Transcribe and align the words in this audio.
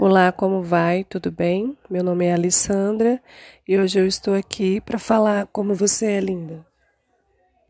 Olá, 0.00 0.30
como 0.30 0.62
vai? 0.62 1.02
Tudo 1.02 1.28
bem? 1.28 1.76
Meu 1.90 2.04
nome 2.04 2.24
é 2.24 2.32
Alessandra 2.32 3.20
e 3.66 3.76
hoje 3.76 3.98
eu 3.98 4.06
estou 4.06 4.32
aqui 4.32 4.80
para 4.80 4.96
falar 4.96 5.48
como 5.48 5.74
você 5.74 6.06
é 6.06 6.20
linda. 6.20 6.67